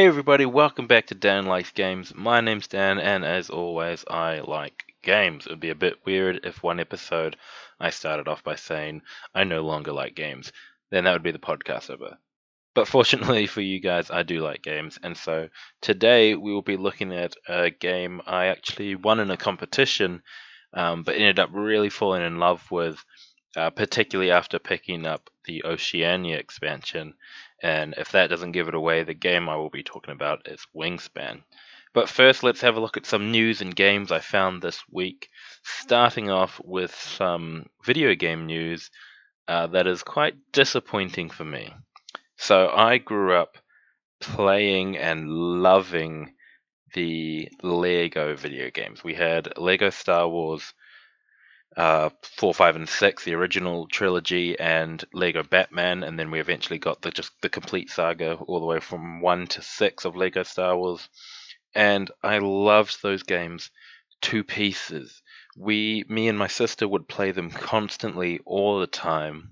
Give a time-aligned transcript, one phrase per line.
[0.00, 2.14] Hey everybody, welcome back to Dan Likes Games.
[2.14, 5.44] My name's Dan, and as always, I like games.
[5.44, 7.36] It would be a bit weird if one episode
[7.78, 9.02] I started off by saying
[9.34, 10.52] I no longer like games.
[10.88, 12.16] Then that would be the podcast over.
[12.74, 15.50] But fortunately for you guys, I do like games, and so
[15.82, 20.22] today we will be looking at a game I actually won in a competition,
[20.72, 23.04] um, but ended up really falling in love with,
[23.54, 27.12] uh, particularly after picking up the Oceania expansion.
[27.62, 30.66] And if that doesn't give it away, the game I will be talking about is
[30.74, 31.42] Wingspan.
[31.92, 35.28] But first, let's have a look at some news and games I found this week.
[35.62, 38.90] Starting off with some video game news
[39.48, 41.74] uh, that is quite disappointing for me.
[42.36, 43.58] So, I grew up
[44.20, 46.34] playing and loving
[46.94, 49.02] the Lego video games.
[49.02, 50.72] We had Lego Star Wars
[51.76, 56.78] uh, four, five, and six, the original trilogy, and Lego Batman, and then we eventually
[56.78, 60.42] got the just the complete saga all the way from one to six of Lego
[60.42, 61.08] Star Wars,
[61.74, 63.70] and I loved those games
[64.20, 65.22] two pieces.
[65.56, 69.50] We, me and my sister, would play them constantly all the time.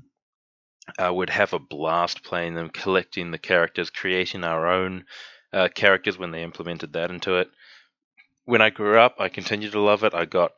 [0.98, 5.04] Uh, would have a blast playing them, collecting the characters, creating our own
[5.52, 7.50] uh, characters when they implemented that into it.
[8.44, 10.14] When I grew up, I continued to love it.
[10.14, 10.52] I got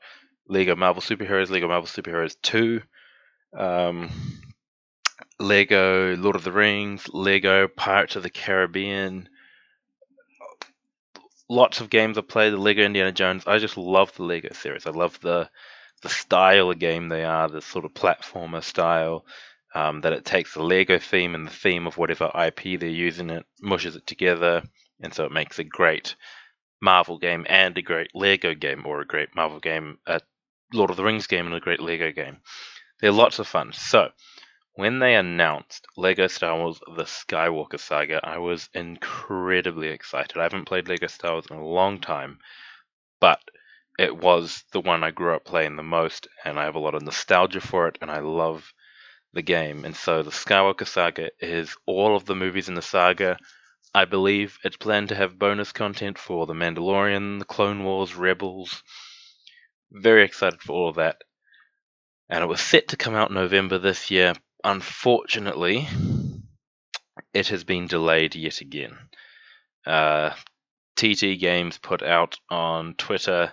[0.51, 2.83] Lego Marvel Superheroes, Lego Marvel Superheroes 2,
[3.57, 4.11] um,
[5.39, 9.29] Lego Lord of the Rings, Lego Pirates of the Caribbean.
[11.49, 13.45] Lots of games I played, the Lego Indiana Jones.
[13.47, 14.87] I just love the Lego series.
[14.87, 15.49] I love the
[16.03, 19.25] the style of game they are, the sort of platformer style.
[19.73, 23.31] Um, that it takes the Lego theme and the theme of whatever IP they're using
[23.31, 24.65] it, mushes it together,
[25.01, 26.17] and so it makes a great
[26.83, 30.23] Marvel game and a great Lego game, or a great Marvel game at
[30.73, 32.39] Lord of the Rings game and a great Lego game.
[33.01, 33.73] They're lots of fun.
[33.73, 34.11] So,
[34.75, 40.39] when they announced Lego Star Wars The Skywalker Saga, I was incredibly excited.
[40.39, 42.39] I haven't played Lego Star Wars in a long time,
[43.21, 43.41] but
[43.99, 46.95] it was the one I grew up playing the most, and I have a lot
[46.95, 48.73] of nostalgia for it, and I love
[49.33, 49.85] the game.
[49.85, 53.37] And so, The Skywalker Saga is all of the movies in the saga.
[53.95, 58.83] I believe it's planned to have bonus content for The Mandalorian, The Clone Wars, Rebels,
[59.91, 61.23] very excited for all of that.
[62.29, 64.35] And it was set to come out November this year.
[64.63, 65.89] Unfortunately,
[67.33, 68.97] it has been delayed yet again.
[69.87, 70.31] Uh,
[70.97, 73.53] TT Games put out on Twitter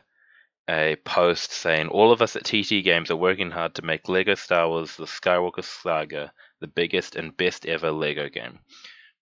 [0.70, 4.36] a post saying all of us at TT Games are working hard to make Lego
[4.36, 8.60] Star Wars The Skywalker Saga the biggest and best ever Lego game,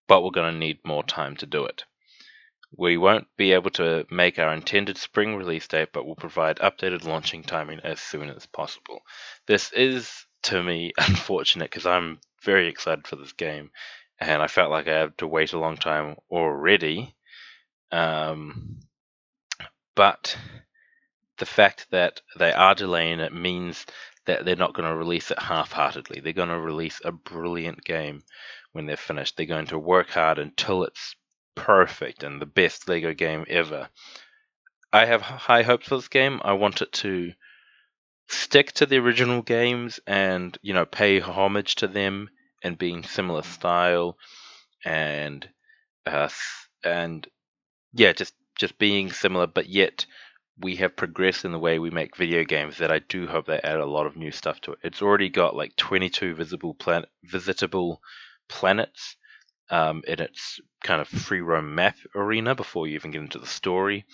[0.07, 1.83] but we're going to need more time to do it.
[2.77, 7.05] We won't be able to make our intended spring release date, but we'll provide updated
[7.05, 9.01] launching timing as soon as possible.
[9.47, 13.71] This is, to me, unfortunate because I'm very excited for this game,
[14.19, 17.15] and I felt like I had to wait a long time already.
[17.91, 18.79] Um,
[19.95, 20.37] but
[21.37, 23.85] the fact that they are delaying it means
[24.25, 26.19] that they're not going to release it half heartedly.
[26.19, 28.23] They're going to release a brilliant game
[28.71, 29.37] when they're finished.
[29.37, 31.15] They're going to work hard until it's
[31.55, 33.89] perfect and the best Lego game ever.
[34.93, 36.41] I have high hopes for this game.
[36.43, 37.33] I want it to
[38.27, 42.29] stick to the original games and you know pay homage to them
[42.63, 44.17] and being similar style
[44.83, 45.47] and
[46.07, 46.29] uh,
[46.83, 47.27] and
[47.93, 50.05] yeah just just being similar but yet
[50.59, 53.59] we have progressed in the way we make video games that I do hope they
[53.59, 54.79] add a lot of new stuff to it.
[54.83, 58.01] It's already got like 22 visible planet visitable
[58.47, 59.17] planets
[59.69, 63.47] um, in its kind of free roam map arena before you even get into the
[63.47, 64.05] story.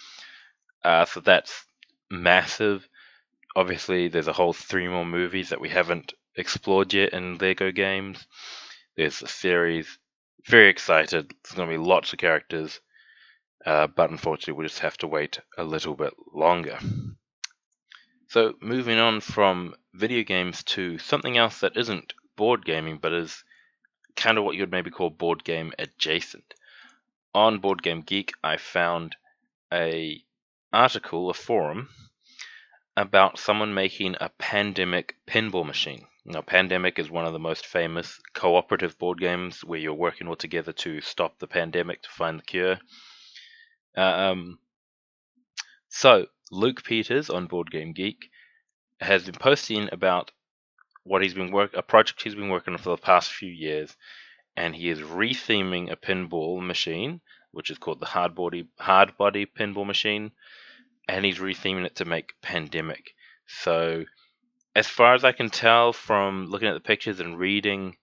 [0.84, 1.66] Uh, so that's
[2.10, 2.88] massive.
[3.56, 8.26] Obviously, there's a whole three more movies that we haven't explored yet in Lego games.
[8.96, 9.98] There's a series.
[10.48, 11.30] Very excited.
[11.30, 12.80] There's going to be lots of characters.
[13.66, 16.80] Uh, but unfortunately, we'll just have to wait a little bit longer.
[18.28, 23.44] So, moving on from video games to something else that isn't board gaming but is
[24.16, 26.54] kind of what you would maybe call board game adjacent.
[27.34, 29.16] On Board Game Geek, I found
[29.72, 30.22] a
[30.74, 31.90] article, a forum,
[32.98, 36.06] about someone making a pandemic pinball machine.
[36.26, 40.36] Now, Pandemic is one of the most famous cooperative board games where you're working all
[40.36, 42.78] together to stop the pandemic to find the cure.
[43.98, 44.60] Um,
[45.90, 48.30] so, Luke Peters on Board Game Geek
[49.00, 50.32] has been posting about
[51.04, 53.96] what he's been work a project he's been working on for the past few years,
[54.56, 57.22] and he is retheming a pinball machine,
[57.52, 60.32] which is called the hard body hard body pinball machine,
[61.08, 63.14] and he's retheming it to make pandemic.
[63.48, 64.06] So,
[64.76, 67.98] as far as I can tell from looking at the pictures and reading,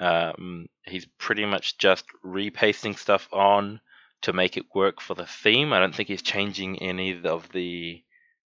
[0.00, 3.80] um, he's pretty much just repasting stuff on
[4.22, 5.72] to make it work for the theme.
[5.72, 8.02] I don't think he's changing any of the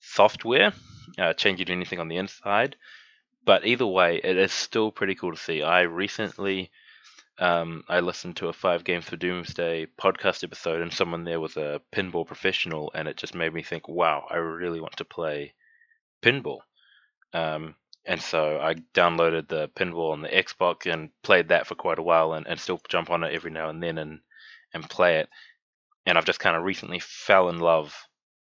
[0.01, 0.73] software,
[1.19, 2.77] uh, changing anything on the inside.
[3.45, 5.63] But either way, it is still pretty cool to see.
[5.63, 6.71] I recently
[7.39, 11.57] um, I listened to a Five Games for Doomsday podcast episode, and someone there was
[11.57, 15.55] a pinball professional, and it just made me think, wow, I really want to play
[16.23, 16.61] pinball.
[17.33, 17.75] Um,
[18.05, 22.03] and so I downloaded the pinball on the Xbox and played that for quite a
[22.03, 24.21] while, and, and still jump on it every now and then and
[24.73, 25.29] and play it.
[26.07, 27.97] And I've just kind of recently fell in love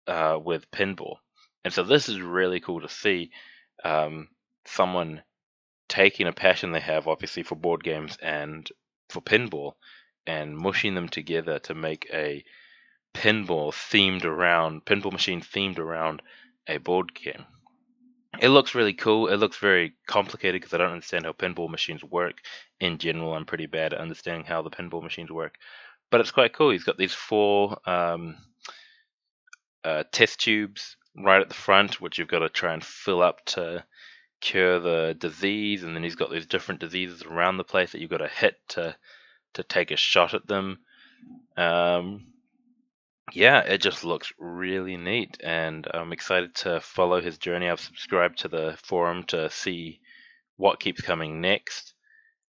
[0.07, 1.17] uh, with pinball,
[1.63, 3.29] and so this is really cool to see
[3.83, 4.29] um,
[4.65, 5.23] someone
[5.87, 8.69] taking a passion they have, obviously, for board games and
[9.09, 9.73] for pinball,
[10.25, 12.43] and mushing them together to make a
[13.13, 16.21] pinball themed around pinball machine themed around
[16.67, 17.45] a board game.
[18.39, 19.27] It looks really cool.
[19.27, 22.35] It looks very complicated because I don't understand how pinball machines work.
[22.79, 25.57] In general, I'm pretty bad at understanding how the pinball machines work,
[26.09, 26.71] but it's quite cool.
[26.71, 28.37] He's got these four um,
[29.83, 33.43] uh, test tubes right at the front, which you've got to try and fill up
[33.45, 33.83] to
[34.41, 38.09] cure the disease, and then he's got these different diseases around the place that you've
[38.09, 38.95] got to hit to
[39.53, 40.79] to take a shot at them.
[41.57, 42.27] Um,
[43.33, 47.69] yeah, it just looks really neat, and I'm excited to follow his journey.
[47.69, 50.01] I've subscribed to the forum to see
[50.57, 51.93] what keeps coming next,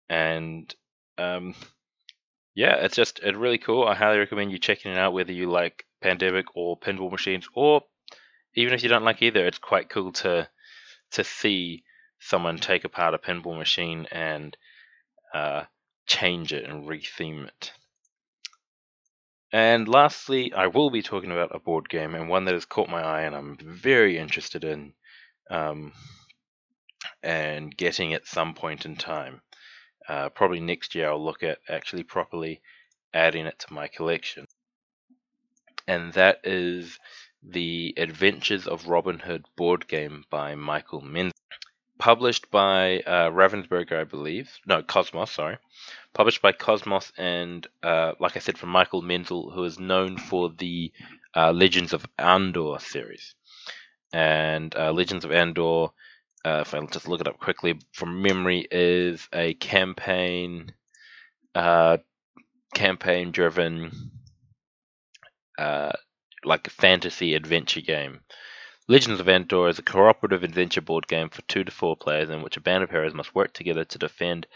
[0.09, 0.75] and
[1.19, 1.55] um,
[2.55, 3.85] yeah, it's just it's really cool.
[3.85, 7.83] I highly recommend you checking it out, whether you like Pandemic or Pinball Machines, or
[8.55, 9.47] even if you don't like either.
[9.47, 10.49] It's quite cool to
[11.13, 11.85] to see
[12.19, 14.57] someone take apart a pinball machine and
[15.35, 15.65] uh,
[16.07, 17.73] change it and retheme it.
[19.53, 22.89] And lastly, I will be talking about a board game and one that has caught
[22.89, 24.93] my eye and I'm very interested in
[25.51, 25.93] um,
[27.23, 29.41] and getting at some point in time.
[30.09, 32.61] Uh, probably next year, I'll look at actually properly
[33.13, 34.47] adding it to my collection.
[35.87, 36.99] And that is
[37.43, 41.33] the Adventures of Robin Hood board game by Michael Menzel.
[41.99, 44.51] Published by uh, Ravensburger, I believe.
[44.67, 45.59] No, Kosmos, sorry.
[46.15, 50.51] Published by Kosmos and, uh, like I said, from Michael Menzel, who is known for
[50.51, 50.93] the
[51.37, 53.35] uh, Legends of Andor series.
[54.13, 55.89] And uh, Legends of Andor,
[56.45, 60.73] uh, if I just look it up quickly from memory, is a campaign,
[61.55, 61.99] uh,
[62.75, 64.11] campaign-driven
[66.45, 68.21] like a fantasy adventure game.
[68.89, 72.43] Legends of Andor is a cooperative adventure board game for two to four players in
[72.43, 74.47] which a band of heroes must work together to defend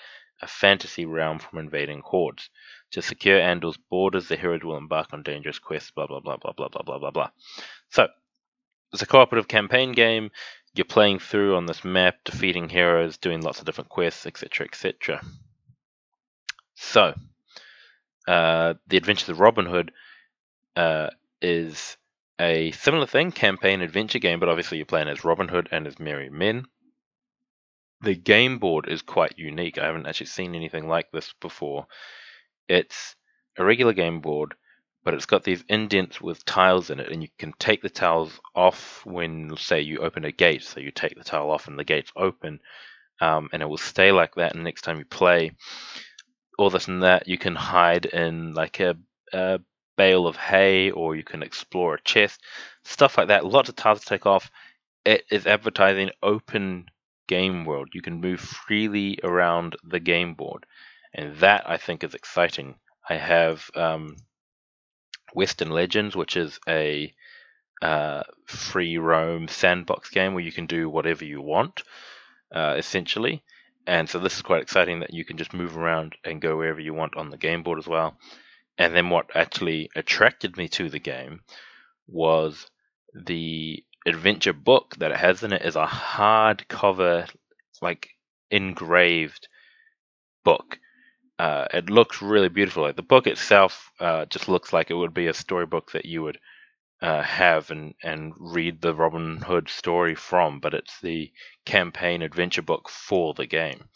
[0.42, 2.50] a fantasy realm from invading hordes.
[2.92, 6.52] To secure Andor's borders, the heroes will embark on dangerous quests, blah blah blah blah
[6.52, 7.30] blah blah blah blah blah.
[7.90, 8.08] So,
[8.92, 10.30] it's a cooperative campaign game.
[10.74, 15.20] You're playing through on this map, defeating heroes, doing lots of different quests, etc., etc.
[16.74, 17.14] So,
[18.26, 19.92] uh, the Adventures of Robin Hood
[20.76, 21.10] uh,
[21.44, 21.96] is
[22.40, 26.00] a similar thing, campaign adventure game, but obviously you're playing as Robin Hood and as
[26.00, 26.64] Merry Men.
[28.00, 29.78] The game board is quite unique.
[29.78, 31.86] I haven't actually seen anything like this before.
[32.66, 33.14] It's
[33.58, 34.54] a regular game board,
[35.04, 38.40] but it's got these indents with tiles in it, and you can take the tiles
[38.54, 40.64] off when, say, you open a gate.
[40.64, 42.60] So you take the tile off, and the gate's open,
[43.20, 44.54] um, and it will stay like that.
[44.54, 45.52] And next time you play,
[46.58, 48.96] all this and that, you can hide in like a,
[49.32, 49.60] a
[49.96, 52.40] bale of hay or you can explore a chest,
[52.84, 53.44] stuff like that.
[53.44, 54.50] Lots of tiles to take off.
[55.04, 56.86] It is advertising open
[57.28, 57.90] game world.
[57.92, 60.66] You can move freely around the game board,
[61.14, 62.76] and that I think is exciting.
[63.08, 64.16] I have um,
[65.34, 67.12] Western Legends, which is a
[67.82, 71.82] uh, free roam sandbox game where you can do whatever you want,
[72.54, 73.42] uh, essentially.
[73.86, 76.80] And so this is quite exciting that you can just move around and go wherever
[76.80, 78.16] you want on the game board as well.
[78.78, 81.40] And then what actually attracted me to the game
[82.06, 82.66] was
[83.14, 87.28] the adventure book that it has in it is a hardcover,
[87.80, 88.10] like
[88.50, 89.48] engraved
[90.44, 90.78] book.
[91.38, 92.82] Uh, it looks really beautiful.
[92.82, 96.22] Like the book itself uh, just looks like it would be a storybook that you
[96.22, 96.38] would
[97.00, 101.32] uh, have and, and read the Robin Hood story from, but it's the
[101.64, 103.88] campaign adventure book for the game.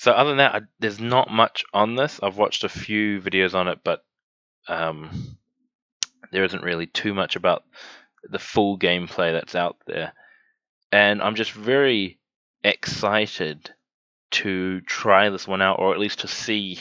[0.00, 2.20] So other than that, I, there's not much on this.
[2.22, 4.02] I've watched a few videos on it, but
[4.66, 5.36] um,
[6.32, 7.64] there isn't really too much about
[8.24, 10.14] the full gameplay that's out there.
[10.90, 12.18] And I'm just very
[12.64, 13.70] excited
[14.30, 16.78] to try this one out, or at least to see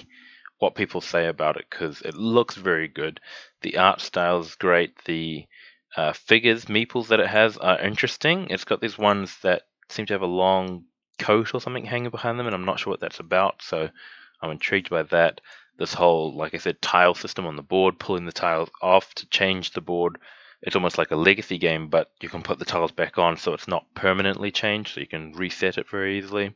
[0.60, 3.20] what people say about it, because it looks very good.
[3.64, 4.94] The art style is great.
[5.04, 5.46] The
[5.98, 8.48] uh, figures, meeples that it has are interesting.
[8.50, 10.86] It's got these ones that seem to have a long
[11.20, 13.62] coat or something hanging behind them, and I'm not sure what that's about.
[13.62, 13.90] So
[14.42, 15.42] I'm intrigued by that.
[15.78, 19.30] this whole, like I said, tile system on the board, pulling the tiles off to
[19.30, 20.18] change the board.
[20.62, 23.54] It's almost like a legacy game, but you can put the tiles back on so
[23.54, 26.54] it's not permanently changed, so you can reset it very easily.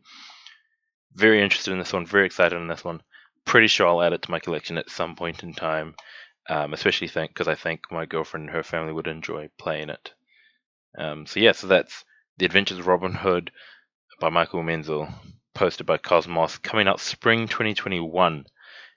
[1.16, 3.02] Very interested in this one, very excited in this one.
[3.46, 5.96] Pretty sure I'll add it to my collection at some point in time,
[6.50, 10.14] um, especially because I think my girlfriend and her family would enjoy playing it.
[10.98, 12.04] Um, so yeah, so that's
[12.38, 13.52] The Adventures of Robin Hood
[14.24, 15.10] by Michael Menzel,
[15.54, 18.46] posted by Kosmos, coming out spring 2021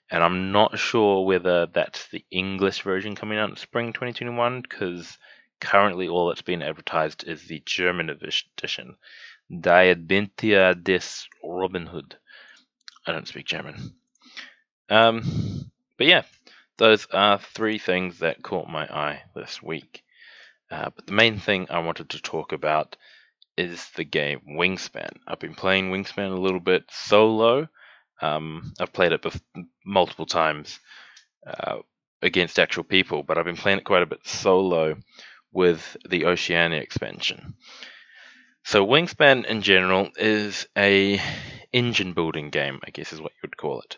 [0.09, 5.17] and I'm not sure whether that's the English version coming out in spring 2021 because
[5.59, 8.95] currently all that's been advertised is the German edition,
[9.51, 12.15] Die Adventia des Robin Hood.
[13.05, 13.95] I don't speak German.
[14.89, 16.23] Um, but yeah,
[16.77, 20.05] those are three things that caught my eye this week.
[20.71, 22.95] Uh, but the main thing I wanted to talk about
[23.57, 25.17] is the game Wingspan.
[25.27, 27.67] I've been playing Wingspan a little bit solo
[28.21, 30.79] um, I've played it bef- multiple times
[31.45, 31.79] uh,
[32.21, 34.95] against actual people, but I've been playing it quite a bit solo
[35.51, 37.55] with the Oceania expansion.
[38.65, 41.21] So Wingspan in general is a
[41.71, 43.97] engine building game, I guess is what you would call it.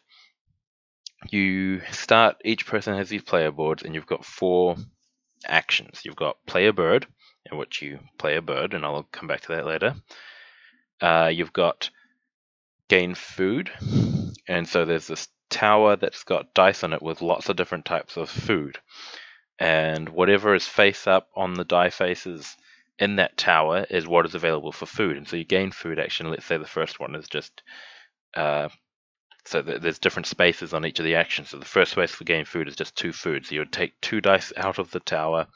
[1.31, 4.75] You start each person has these player boards and you've got four
[5.45, 6.01] actions.
[6.05, 7.07] You've got play a bird,
[7.51, 9.95] in which you play a bird, and I'll come back to that later.
[11.01, 11.89] Uh, you've got
[12.89, 13.71] gain food.
[14.47, 18.17] And so there's this tower that's got dice on it with lots of different types
[18.17, 18.77] of food.
[19.57, 22.57] And whatever is face up on the die faces
[22.97, 25.17] in that tower is what is available for food.
[25.17, 26.29] And so you gain food action.
[26.29, 27.61] Let's say the first one is just.
[28.33, 28.69] Uh,
[29.45, 31.49] so there's different spaces on each of the actions.
[31.49, 33.45] So the first space for gain food is just two food.
[33.45, 35.47] So you would take two dice out of the tower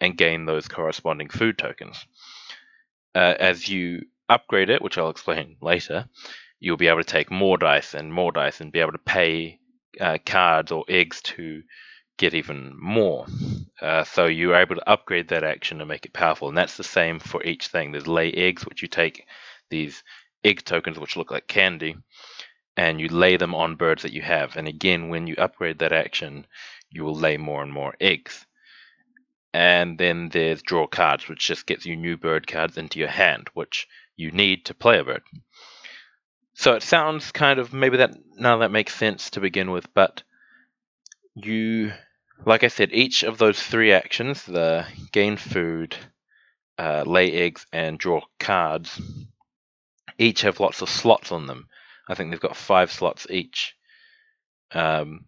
[0.00, 2.06] and gain those corresponding food tokens.
[3.14, 6.06] Uh, as you upgrade it, which I'll explain later,
[6.60, 9.58] you'll be able to take more dice and more dice and be able to pay
[10.00, 11.62] uh, cards or eggs to
[12.18, 13.26] get even more.
[13.80, 16.48] Uh, so you're able to upgrade that action and make it powerful.
[16.48, 17.92] And that's the same for each thing.
[17.92, 19.26] There's lay eggs, which you take
[19.70, 20.02] these
[20.44, 21.96] egg tokens, which look like candy,
[22.76, 24.56] and you lay them on birds that you have.
[24.56, 26.46] And again, when you upgrade that action,
[26.90, 28.46] you will lay more and more eggs.
[29.56, 33.48] And then there's draw cards, which just gets you new bird cards into your hand,
[33.54, 35.22] which you need to play a bird.
[36.52, 40.22] So it sounds kind of maybe that of that makes sense to begin with, but
[41.34, 41.94] you,
[42.44, 45.96] like I said, each of those three actions the gain food,
[46.78, 49.00] uh, lay eggs, and draw cards
[50.18, 51.68] each have lots of slots on them.
[52.06, 53.74] I think they've got five slots each.
[54.72, 55.24] Um,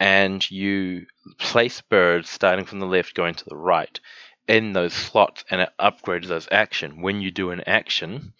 [0.00, 1.06] and you
[1.38, 3.98] place birds starting from the left going to the right
[4.46, 7.02] in those slots and it upgrades those action.
[7.02, 8.32] When you do an action,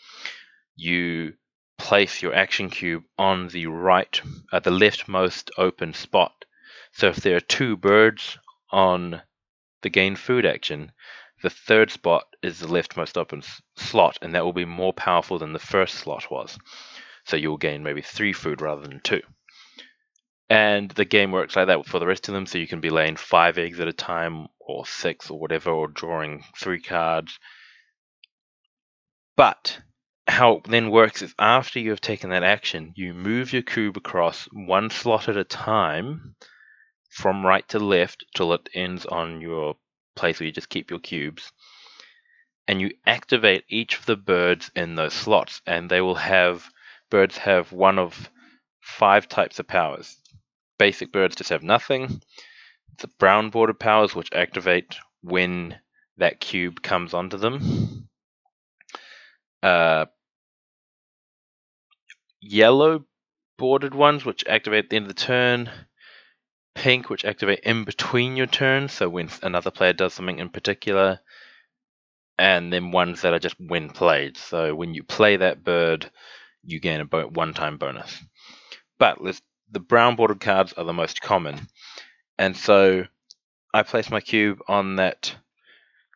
[0.76, 1.34] you
[1.78, 4.20] place your action cube on the right,
[4.52, 6.44] at the leftmost open spot.
[6.92, 8.38] So if there are two birds
[8.70, 9.22] on
[9.82, 10.92] the gain food action,
[11.42, 13.42] the third spot is the leftmost open
[13.76, 16.58] slot, and that will be more powerful than the first slot was.
[17.26, 19.22] So you'll gain maybe three food rather than two.
[20.50, 22.90] And the game works like that for the rest of them, so you can be
[22.90, 27.38] laying five eggs at a time, or six, or whatever, or drawing three cards.
[29.36, 29.80] But
[30.26, 33.96] how it then works is after you have taken that action, you move your cube
[33.96, 36.34] across one slot at a time
[37.10, 39.76] from right to left till it ends on your
[40.16, 41.52] place where you just keep your cubes.
[42.66, 46.68] And you activate each of the birds in those slots, and they will have
[47.10, 48.30] birds have one of
[48.80, 50.16] five types of powers.
[50.78, 52.20] Basic birds just have nothing.
[52.98, 55.78] The brown border powers, which activate when
[56.16, 58.08] that cube comes onto them.
[59.62, 60.06] Uh,
[62.40, 63.04] yellow
[63.56, 65.70] bordered ones, which activate at the end of the turn.
[66.74, 71.20] Pink, which activate in between your turns, so when another player does something in particular.
[72.38, 74.36] And then ones that are just when played.
[74.36, 76.08] So when you play that bird,
[76.62, 78.16] you gain a one time bonus.
[78.98, 79.20] But
[79.70, 81.68] the brown bordered cards are the most common.
[82.38, 83.04] And so
[83.74, 85.34] I place my cube on that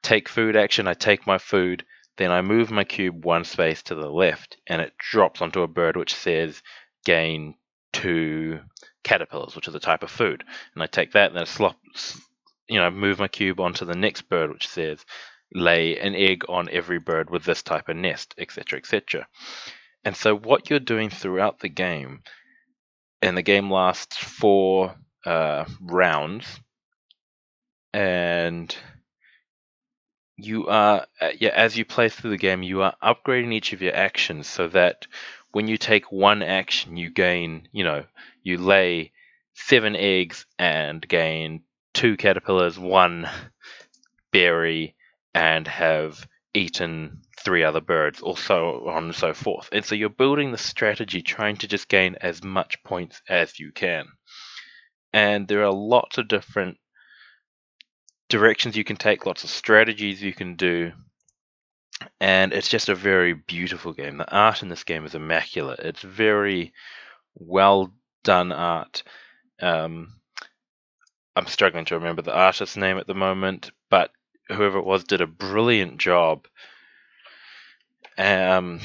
[0.03, 0.89] take food action.
[0.89, 1.85] I take my food,
[2.17, 5.69] then I move my cube one space to the left and it drops onto a
[5.69, 6.63] bird which says
[7.05, 7.55] gain
[7.93, 8.61] two
[9.05, 10.45] caterpillars, which is a type of food.
[10.75, 11.77] And I take that and then I slop,
[12.69, 15.05] you know, move my cube onto the next bird which says
[15.55, 19.27] lay an egg on every bird with this type of nest, etc., etc.
[20.05, 22.23] And so what you're doing throughout the game,
[23.23, 26.61] and the game lasts four uh, rounds,
[27.95, 28.75] and
[30.37, 33.83] you are uh, yeah as you play through the game you are upgrading each of
[33.83, 35.07] your actions so that
[35.53, 38.03] when you take one action you gain you know
[38.43, 39.13] you lay
[39.55, 41.63] seven eggs and gain
[41.95, 43.29] two caterpillars, one
[44.33, 44.95] berry,
[45.35, 49.69] and have eaten three other birds, or so on and so forth.
[49.73, 53.73] And so you're building the strategy trying to just gain as much points as you
[53.73, 54.07] can.
[55.13, 56.79] And there are lots of different
[58.29, 60.93] directions you can take, lots of strategies you can do.
[62.21, 64.17] And it's just a very beautiful game.
[64.17, 65.81] The art in this game is immaculate.
[65.81, 66.73] It's very
[67.35, 67.93] well
[68.25, 69.03] done art.
[69.61, 70.15] Um,
[71.37, 74.11] I'm struggling to remember the artist's name at the moment, but
[74.49, 76.47] whoever it was did a brilliant job
[78.19, 78.81] um,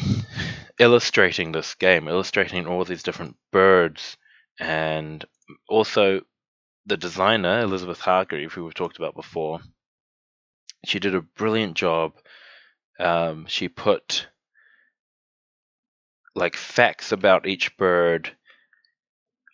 [0.80, 4.18] illustrating this game, illustrating all these different birds,
[4.60, 5.24] and
[5.68, 6.22] also
[6.86, 9.60] the designer Elizabeth Hargrave, who we've talked about before.
[10.86, 12.14] She did a brilliant job.
[13.00, 14.28] Um, she put
[16.36, 18.32] like facts about each bird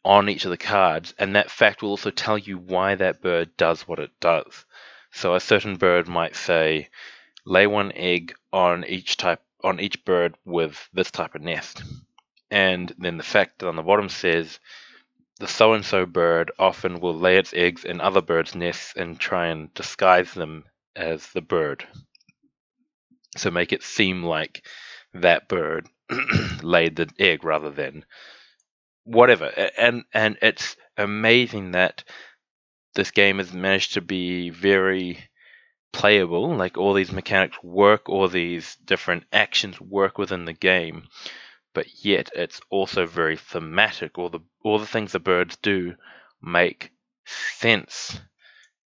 [0.06, 3.56] on each of the cards, and that fact will also tell you why that bird
[3.58, 4.66] does what it does.
[5.12, 6.90] So a certain bird might say,
[7.46, 11.84] lay one egg on each type on each bird with this type of nest.
[12.52, 14.60] And then the fact that on the bottom says
[15.40, 19.20] the so and so bird often will lay its eggs in other birds' nests and
[19.20, 20.66] try and disguise them
[20.96, 21.88] as the bird.
[23.38, 24.66] So make it seem like
[25.14, 25.88] that bird
[26.62, 28.06] laid the egg rather than
[29.04, 29.46] whatever.
[29.78, 32.04] And and it's amazing that
[32.96, 35.20] this game has managed to be very
[35.94, 36.54] playable.
[36.56, 41.08] Like all these mechanics work, all these different actions work within the game,
[41.74, 44.18] but yet it's also very thematic.
[44.18, 45.96] All the all the things the birds do
[46.42, 46.92] make
[47.26, 48.20] sense,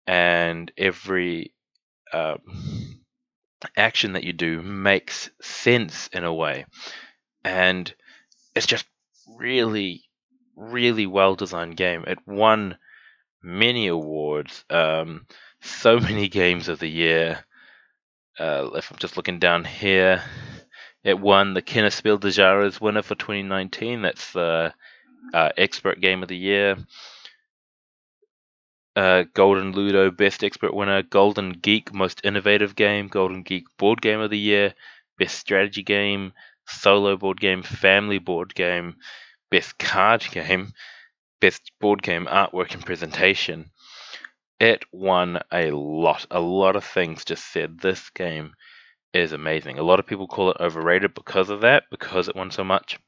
[0.06, 1.54] and every
[2.12, 2.36] uh,
[3.76, 6.66] action that you do makes sense in a way,
[7.44, 7.94] and
[8.54, 8.86] it's just
[9.38, 10.04] really,
[10.56, 12.04] really well designed game.
[12.06, 12.78] It won
[13.46, 14.64] many awards.
[14.68, 15.26] Um,
[15.62, 17.44] so many games of the year.
[18.38, 20.22] Uh, if I'm just looking down here,
[21.02, 24.02] it won the Kennerspiel des Jahres winner for 2019.
[24.02, 24.74] That's the
[25.32, 26.76] uh, expert game of the year.
[28.94, 34.20] Uh, Golden Ludo Best Expert Winner, Golden Geek Most Innovative Game, Golden Geek Board Game
[34.20, 34.74] of the Year,
[35.18, 36.32] Best Strategy Game,
[36.66, 38.96] Solo Board Game, Family Board Game,
[39.50, 40.72] Best Card Game,
[41.40, 43.70] Best Board Game Artwork and Presentation,
[44.58, 46.26] it won a lot.
[46.30, 48.54] A lot of things just said this game
[49.12, 49.78] is amazing.
[49.78, 52.98] A lot of people call it overrated because of that, because it won so much.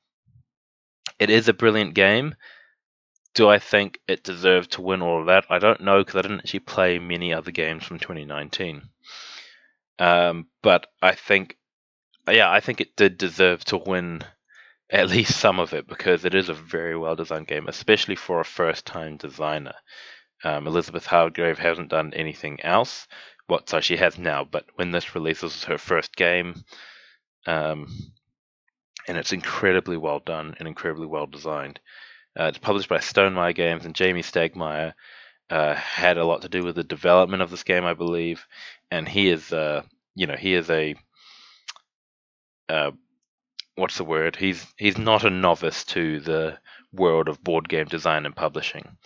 [1.18, 2.34] It is a brilliant game.
[3.34, 5.44] Do I think it deserved to win all of that?
[5.50, 8.82] I don't know because I didn't actually play many other games from 2019.
[9.98, 11.56] Um, but I think,
[12.30, 14.22] yeah, I think it did deserve to win
[14.90, 18.40] at least some of it because it is a very well designed game, especially for
[18.40, 19.74] a first time designer.
[20.44, 23.06] Um, Elizabeth Hargrave hasn't done anything else.
[23.48, 26.54] What so she has now, but when this releases her first game,
[27.46, 27.86] um,
[29.08, 31.80] and it's incredibly well done and incredibly well designed.
[32.38, 34.92] Uh, it's published by Stonemaier Games, and Jamey Stegmaier
[35.50, 38.46] uh, had a lot to do with the development of this game, I believe.
[38.90, 39.82] And he is, uh,
[40.14, 40.94] you know, he is a
[42.68, 42.90] uh,
[43.78, 44.36] what's the word?
[44.36, 46.58] He's he's not a novice to the
[46.92, 48.96] world of board game design and publishing.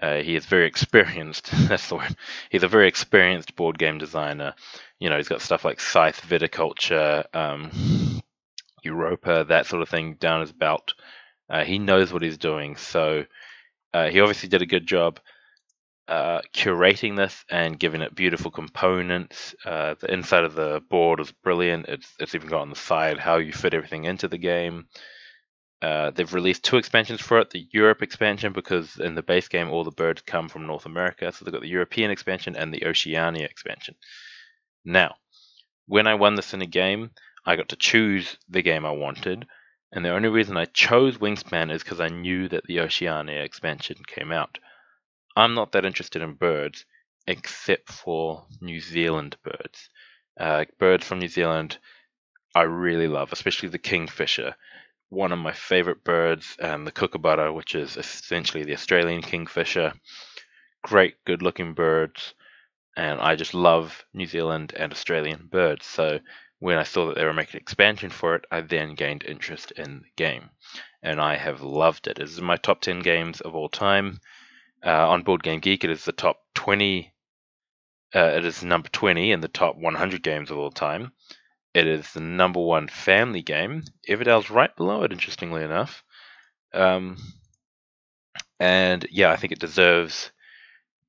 [0.00, 1.50] Uh, he is very experienced.
[1.68, 2.16] That's the word.
[2.50, 4.54] He's a very experienced board game designer.
[4.98, 8.22] You know, he's got stuff like Scythe, Viticulture, um,
[8.82, 10.94] Euphoria, that sort of thing down his belt.
[11.48, 12.76] Uh, he knows what he's doing.
[12.76, 13.24] So
[13.94, 15.20] uh, he obviously did a good job
[16.08, 19.54] uh, curating this and giving it beautiful components.
[19.64, 21.86] Uh, the inside of the board is brilliant.
[21.88, 24.86] It's it's even got on the side how you fit everything into the game.
[25.82, 29.70] Uh, they've released two expansions for it the Europe expansion, because in the base game,
[29.70, 31.30] all the birds come from North America.
[31.32, 33.94] So they've got the European expansion and the Oceania expansion.
[34.84, 35.16] Now,
[35.86, 37.10] when I won this in a game,
[37.44, 39.46] I got to choose the game I wanted.
[39.92, 43.96] And the only reason I chose Wingspan is because I knew that the Oceania expansion
[44.06, 44.58] came out.
[45.36, 46.84] I'm not that interested in birds,
[47.26, 49.90] except for New Zealand birds.
[50.38, 51.78] Uh, birds from New Zealand
[52.54, 54.56] I really love, especially the kingfisher
[55.08, 59.92] one of my favorite birds, um, the kookaburra, which is essentially the Australian kingfisher.
[60.82, 62.34] Great, good looking birds,
[62.96, 65.86] and I just love New Zealand and Australian birds.
[65.86, 66.20] So
[66.58, 69.70] when I saw that they were making an expansion for it, I then gained interest
[69.72, 70.50] in the game,
[71.02, 72.18] and I have loved it.
[72.18, 74.20] It is my top 10 games of all time.
[74.86, 77.12] Uh, on Board Game Geek, it is the top 20.
[78.14, 81.10] Uh, it is number 20 in the top 100 games of all time.
[81.74, 83.82] It is the number one family game.
[84.08, 86.04] Everdell's right below it, interestingly enough.
[86.72, 87.16] Um,
[88.60, 90.30] and yeah, I think it deserves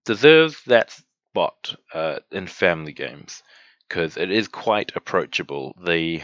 [0.06, 3.44] deserves that spot uh, in family games
[3.88, 5.76] because it is quite approachable.
[5.86, 6.22] The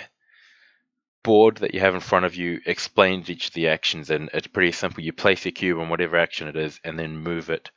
[1.23, 4.47] board that you have in front of you explains each of the actions, and it's
[4.47, 5.03] pretty simple.
[5.03, 7.71] You place your cube on whatever action it is, and then move it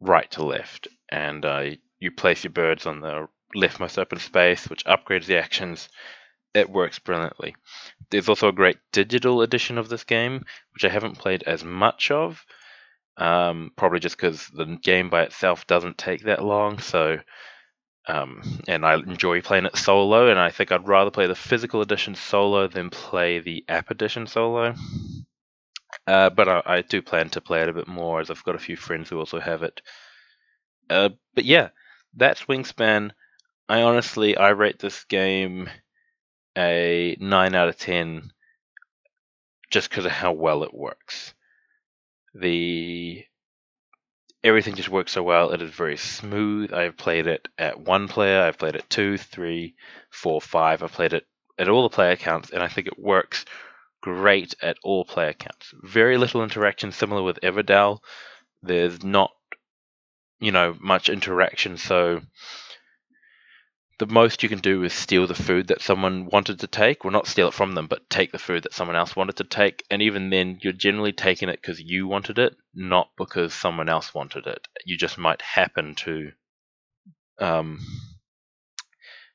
[0.00, 0.88] right to left.
[1.10, 5.88] And uh, you place your birds on the leftmost open space, which upgrades the actions.
[6.54, 7.54] It works brilliantly.
[8.10, 12.10] There's also a great digital edition of this game, which I haven't played as much
[12.10, 12.44] of.
[13.16, 16.78] Um, probably just because the game by itself doesn't take that long.
[16.78, 17.18] So,
[18.06, 21.80] um, and I enjoy playing it solo, and I think I'd rather play the physical
[21.80, 24.74] edition solo than play the app edition solo.
[26.06, 28.54] Uh, but I, I, do plan to play it a bit more, as I've got
[28.54, 29.82] a few friends who also have it.
[30.88, 31.68] Uh, but yeah,
[32.16, 33.10] that's Wingspan.
[33.68, 35.68] I honestly, I rate this game
[36.56, 38.32] a nine out of ten,
[39.70, 41.34] just because of how well it works
[42.34, 43.24] the
[44.42, 45.50] everything just works so well.
[45.50, 46.72] It is very smooth.
[46.72, 48.42] I've played it at one player.
[48.42, 49.74] I've played it two, three,
[50.10, 50.82] four, five.
[50.82, 51.24] I've played it
[51.58, 53.44] at all the player counts, and I think it works
[54.00, 55.74] great at all player counts.
[55.82, 57.98] Very little interaction, similar with Everdell.
[58.62, 59.30] There's not,
[60.38, 62.20] you know, much interaction, so
[64.00, 67.04] the most you can do is steal the food that someone wanted to take.
[67.04, 69.44] Well, not steal it from them, but take the food that someone else wanted to
[69.44, 69.84] take.
[69.90, 74.14] And even then, you're generally taking it because you wanted it, not because someone else
[74.14, 74.66] wanted it.
[74.86, 76.32] You just might happen to
[77.38, 77.78] um,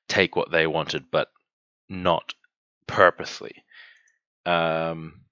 [0.07, 1.27] take what they wanted, but
[1.87, 2.33] not
[2.87, 3.63] purposely.
[4.47, 5.25] Um,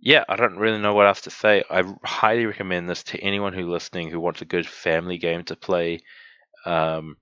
[0.00, 1.62] yeah, I don't really know what else to say.
[1.70, 5.54] I highly recommend this to anyone who's listening who wants a good family game to
[5.54, 6.00] play.
[6.64, 7.16] Um,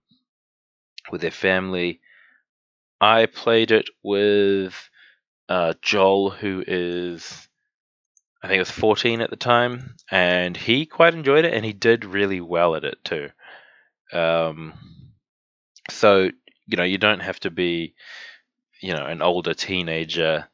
[1.10, 2.00] with their family.
[3.00, 4.90] I played it with
[5.48, 7.48] uh, Joel, who is,
[8.42, 11.72] I think it was 14 at the time, and he quite enjoyed it, and he
[11.72, 13.30] did really well at it too.
[14.12, 14.74] Um,
[15.90, 16.30] so,
[16.66, 17.94] you know, you don't have to be,
[18.80, 20.48] you know, an older teenager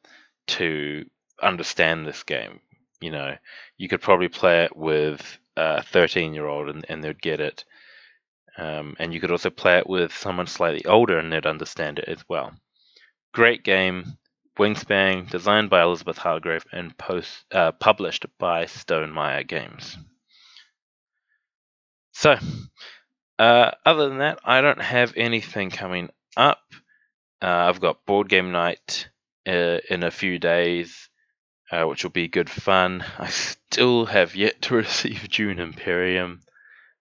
[0.47, 1.05] to
[1.41, 2.59] understand this game.
[3.01, 3.35] You know,
[3.77, 7.65] you could probably play it with a 13 year old and, and they'd get it.
[8.57, 12.09] Um, and you could also play it with someone slightly older and they'd understand it
[12.09, 12.53] as well.
[13.33, 14.17] Great game,
[14.59, 19.97] Wingspan, designed by Elizabeth Hargrave and post, uh, published by Stone Stonemaier Games.
[22.11, 22.35] So,
[23.39, 26.59] uh, other than that, I don't have anything coming up.
[27.41, 29.07] Uh, I've got board game night
[29.47, 31.09] uh, in a few days,
[31.71, 33.03] uh, which will be good fun.
[33.17, 36.41] I still have yet to receive Dune Imperium.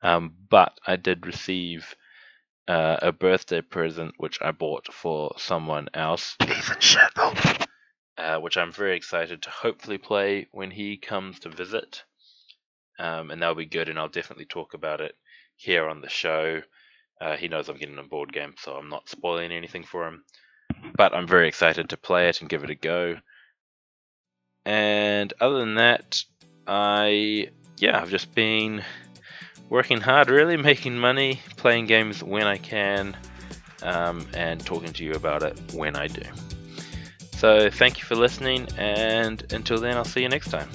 [0.02, 1.94] Um, but I did receive
[2.68, 6.36] uh, a birthday present which I bought for someone else,
[8.16, 12.04] uh, which I'm very excited to hopefully play when he comes to visit.
[12.98, 15.16] Um, and that'll be good, and I'll definitely talk about it
[15.56, 16.62] here on the show.
[17.20, 20.24] Uh, he knows I'm getting a board game, so I'm not spoiling anything for him.
[20.96, 23.16] But I'm very excited to play it and give it a go.
[24.64, 26.22] And other than that,
[26.66, 28.84] I yeah, I've just been
[29.70, 33.16] working hard, really making money, playing games when I can,
[33.82, 36.22] um, and talking to you about it when I do.
[37.32, 40.68] So, thank you for listening, and until then, I'll see you next time.